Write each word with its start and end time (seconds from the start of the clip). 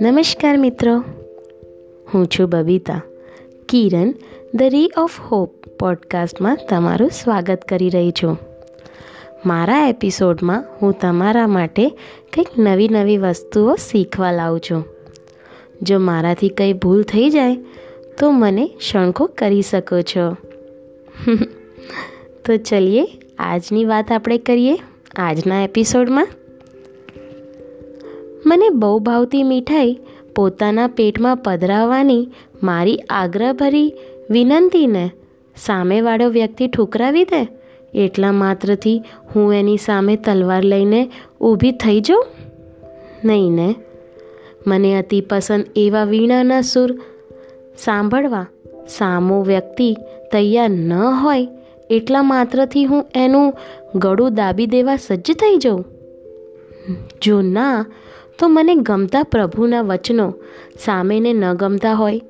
નમસ્કાર 0.00 0.56
મિત્રો, 0.56 0.98
હું 2.14 2.26
છું 2.26 2.48
Babita. 2.48 3.02
Kiran 3.68 4.12
the 4.54 4.62
ray 4.62 4.90
of 4.96 5.20
hope 5.20 5.66
પોડકાસ્ટમાં 5.66 6.58
તમારું 6.68 7.10
સ્વાગત 7.10 7.64
કરી 7.68 7.88
રહી 7.88 8.10
છું. 8.10 8.38
મારા 9.46 9.88
એપિસોડમાં 9.88 10.64
હું 10.82 10.98
તમારા 11.00 11.46
માટે 11.46 11.88
કંઈક 12.32 12.48
નવી 12.58 12.88
નવી 12.88 13.18
વસ્તુઓ 13.18 13.74
શીખવા 13.74 14.32
લાવું 14.32 14.60
છું. 14.60 14.84
જો 15.82 15.98
મારાથી 15.98 16.48
કંઈ 16.48 16.72
ભૂલ 16.72 17.02
થઈ 17.02 17.30
જાય, 17.30 17.56
તો 18.18 18.30
મને 18.30 18.70
શણખો 18.80 19.26
કરી 19.26 19.62
શકો 19.62 20.00
છો. 20.00 20.36
તો 22.44 22.56
ચલીએ, 22.56 23.06
આજની 23.38 23.84
વાત 23.84 24.12
આપણે 24.12 24.38
કરીએ. 24.38 24.78
આજના 25.16 25.64
એપિસોડમાં. 25.64 26.26
મને 28.46 28.68
બહુ 28.68 28.98
ભાવતી 28.98 29.42
મીઠાઈ 29.42 29.98
પોતાના 30.36 30.86
પેટમાં 30.86 31.36
પધરાવવાની 31.36 32.28
મારી 32.62 32.96
આગ્રહભરી 33.10 33.94
વિનંતીને 34.30 35.10
સામેવાળો 35.56 36.28
વ્યક્તિ 36.28 36.68
ઠુકરાવી 36.68 37.24
દે, 37.24 37.48
એટલા 37.94 38.32
માત્રથી 38.32 39.02
હું 39.34 39.54
એની 39.54 39.76
સામે 39.76 40.16
તલવાર 40.16 40.64
લઈને 40.64 41.10
ઊભી 41.40 41.72
થઈ 41.72 42.00
જાઉં? 42.00 42.26
નહીં 43.24 43.52
ને 43.52 43.74
મને 44.66 44.98
અતિ 44.98 45.20
પસંદ 45.20 45.64
એવા 45.76 46.04
વીણાના 46.04 46.60
સૂર 46.60 47.00
સાંભળવા 47.78 48.46
સામો 48.88 49.42
વ્યક્તિ 49.42 49.96
તૈયાર 50.32 50.70
ન 50.70 50.92
હોય 50.92 51.48
એટલા 51.92 52.22
માત્રથી 52.22 52.84
હું 52.84 53.06
એનું 53.14 53.54
ગળું 53.94 54.34
દાબી 54.34 54.66
દેવા 54.66 54.96
સજ્જ 54.96 55.32
થઈ 55.32 55.56
જાઉં? 55.56 55.84
જો 57.22 57.42
ના, 57.42 57.86
તો 58.38 58.48
મને 58.48 58.74
ગમતા 58.74 59.22
પ્રભુના 59.22 59.82
વચનો 59.82 60.34
સામેને 60.84 61.32
ન 61.32 61.52
ગમતા 61.52 61.92
હોય. 61.92 62.20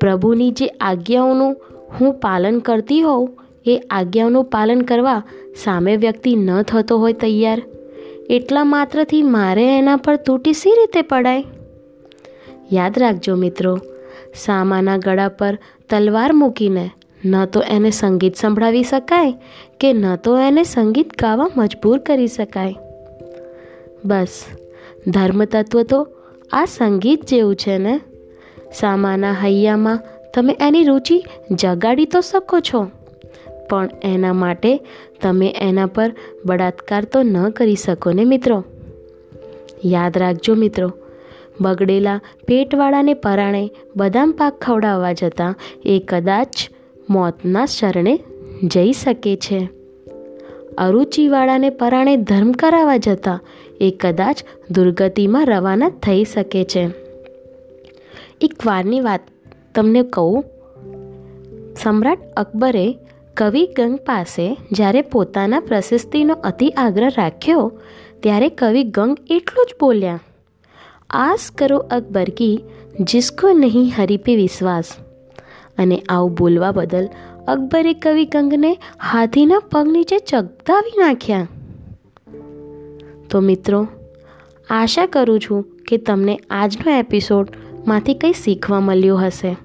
પ્રભુની 0.00 0.50
જે 0.50 0.66
આજ્ઞાઓનું 0.66 1.56
હું 2.00 2.14
પાલન 2.14 2.58
કરતી 2.58 3.00
હોઉં, 3.00 3.38
એ 3.66 3.82
આજ્ઞાઓનું 3.90 4.44
પાલન 4.44 4.80
કરવા 4.80 5.22
સામે 5.64 5.96
વ્યક્તિ 5.96 6.34
ન 6.36 6.62
થતો 6.62 6.98
હોય 6.98 7.12
તૈયાર. 7.12 7.62
એટલા 8.30 8.64
માત્રથી 8.64 9.22
મારે 9.22 9.78
એના 9.78 9.96
પર 9.96 10.16
તૂટી 10.16 10.52
સી 10.52 10.70
રીતે 10.70 11.02
પડાય? 11.02 11.44
યાદ 12.72 12.98
રાખજો 12.98 13.36
મિત્રો, 13.36 13.78
સામાના 14.34 14.96
ગળા 14.96 15.28
પર 15.28 15.58
તલવાર 15.90 16.32
મૂકીને 16.32 16.90
ન 17.20 17.34
તો 17.44 17.60
એને 17.68 17.90
સંગીત 17.90 18.34
સંભળાવી 18.36 18.82
શકાય 18.82 19.32
કે 19.80 19.92
ન 19.92 20.04
તો 20.16 20.32
એને 20.38 20.64
સંગીત 20.64 21.14
ગાવા 21.18 21.54
મજબૂર 21.56 21.98
કરી 21.98 22.26
શકાય. 22.26 22.74
બસ 24.04 24.34
ધર્મ 25.06 25.44
તત્વ 25.44 25.82
તો 25.82 26.00
આ 26.52 26.64
સંગીત 26.64 27.24
જેવું 27.26 27.56
છે 27.56 27.78
ને? 27.78 27.94
સામાના 28.74 29.32
હૈયામાં 29.32 30.04
તમે 30.34 30.56
એની 30.60 30.84
રુચિ 30.84 31.16
જગાડી 31.52 32.04
તો 32.04 32.20
શકો 32.20 32.60
છો, 32.60 32.80
પણ 33.70 33.88
એના 34.04 34.32
માટે 34.32 34.72
તમે 35.22 35.48
એના 35.60 35.86
પર 35.86 36.10
બળાત્કાર 36.44 37.02
તો 37.04 37.22
ન 37.22 37.50
કરી 37.50 37.74
શકો 37.76 38.12
ને 38.12 38.24
મિત્રો? 38.24 38.58
યાદ 39.84 40.18
રાખજો 40.18 40.54
મિત્રો, 40.54 40.88
બગડેલા 41.60 42.20
પેટવાળાને 42.46 43.14
પરાણે 43.14 43.62
બદામ 43.96 44.32
પાક 44.32 44.54
ખવડાવવા 44.62 45.12
જતાં 45.12 45.54
એ 45.84 45.98
કદાચ 46.08 46.66
મોતના 47.10 47.66
શરણે 47.66 48.20
જઈ 48.64 48.92
શકે 48.92 49.36
છે. 49.36 49.68
અરુચિવાળાને 50.78 51.70
પરાણે 51.70 52.16
ધર્મ 52.16 52.52
કરાવવા 52.52 52.96
જતાં 52.96 53.40
એ 53.80 53.90
કદાચ 53.90 54.42
દુર્ગતિમાં 54.70 55.46
રવાના 55.46 55.88
થઈ 55.88 56.24
શકે 56.24 56.64
છે. 56.64 56.88
એક 58.40 58.66
વારની 58.66 59.00
વાત 59.00 59.20
તમને 59.74 60.02
કહું. 60.02 60.44
સમ્રાટ 61.82 62.18
અકબરે 62.36 62.98
કવિ 63.34 63.66
ગંગ 63.66 63.96
પાસે 63.96 64.56
જ્યારે 64.72 65.02
પોતાના 65.02 65.60
પ્રશસ્તિનો 65.60 66.34
અતિ 66.34 66.68
આગ્રહ 66.68 67.10
રાખ્યો, 67.18 67.72
ત્યારે 68.22 68.48
કવિ 68.48 68.84
ગંગ 68.84 69.18
એટલું 69.30 69.66
જ 69.66 69.76
બોલ્યા, 69.80 70.20
આસ 71.10 71.50
કરો 71.58 71.78
અકબર 71.78 72.24
કી, 72.24 72.60
જિસકો 73.00 73.52
નહીં 73.52 73.92
હરી 73.98 74.20
વિશ્વાસ. 74.26 74.84
અને 75.78 76.02
આવું 76.08 76.34
બોલવા 76.34 76.72
બદલ 76.72 77.08
અકબરે 77.48 77.94
કવિ 77.94 78.26
કંગને 78.26 78.78
હાથીના 79.02 79.58
પગ 79.58 79.88
નીચે 79.88 80.18
ચગદાવી 80.18 80.98
નાખ્યા. 80.98 81.48
તો 83.30 83.40
મિત્રો, 83.40 83.88
આશા 84.70 85.06
કરું 85.06 85.40
છું 85.40 85.66
કે 85.88 85.96
તમને 85.96 86.40
આજનો 86.50 86.90
એપિસોડમાંથી 86.90 88.14
કંઈ 88.14 88.32
શીખવા 88.32 88.80
મળ્યું 88.80 89.26
હશે. 89.26 89.56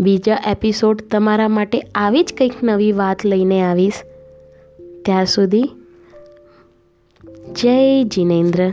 બીજા 0.00 0.38
એપિસોડ 0.46 1.02
તમારા 1.10 1.48
માટે 1.48 1.80
આવી 1.94 2.22
જ 2.22 2.34
કંઈક 2.38 2.52
નવી 2.62 2.92
વાત 2.92 3.26
લઈને 3.26 3.62
આવીશ. 3.62 3.92
ત્યાં 5.04 5.26
સુધી, 5.26 5.62
જય 7.52 8.04
જિનેન્દ્ર. 8.04 8.72